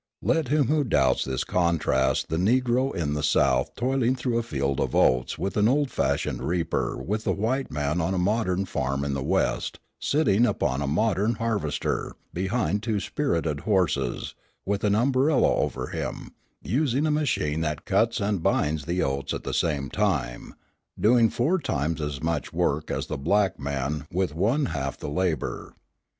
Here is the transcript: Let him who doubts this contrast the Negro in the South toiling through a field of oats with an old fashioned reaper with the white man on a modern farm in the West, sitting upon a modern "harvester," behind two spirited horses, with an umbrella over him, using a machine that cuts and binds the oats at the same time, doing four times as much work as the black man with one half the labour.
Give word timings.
Let 0.23 0.47
him 0.47 0.65
who 0.67 0.83
doubts 0.83 1.23
this 1.25 1.43
contrast 1.43 2.29
the 2.29 2.37
Negro 2.37 2.91
in 2.95 3.13
the 3.13 3.21
South 3.21 3.75
toiling 3.75 4.15
through 4.15 4.39
a 4.39 4.41
field 4.41 4.79
of 4.79 4.95
oats 4.95 5.37
with 5.37 5.55
an 5.57 5.67
old 5.67 5.91
fashioned 5.91 6.41
reaper 6.41 6.97
with 6.97 7.23
the 7.23 7.31
white 7.33 7.69
man 7.69 8.01
on 8.01 8.15
a 8.15 8.17
modern 8.17 8.65
farm 8.65 9.05
in 9.05 9.13
the 9.13 9.21
West, 9.21 9.79
sitting 9.99 10.47
upon 10.47 10.81
a 10.81 10.87
modern 10.87 11.35
"harvester," 11.35 12.13
behind 12.33 12.81
two 12.81 12.99
spirited 12.99 13.59
horses, 13.59 14.33
with 14.65 14.83
an 14.83 14.95
umbrella 14.95 15.49
over 15.53 15.89
him, 15.89 16.31
using 16.63 17.05
a 17.05 17.11
machine 17.11 17.61
that 17.61 17.85
cuts 17.85 18.19
and 18.19 18.41
binds 18.41 18.85
the 18.85 19.03
oats 19.03 19.35
at 19.35 19.43
the 19.43 19.53
same 19.53 19.87
time, 19.87 20.55
doing 20.99 21.29
four 21.29 21.59
times 21.59 22.01
as 22.01 22.23
much 22.23 22.51
work 22.51 22.89
as 22.89 23.05
the 23.05 23.19
black 23.19 23.59
man 23.59 24.07
with 24.11 24.33
one 24.33 24.65
half 24.65 24.97
the 24.97 25.07
labour. 25.07 25.75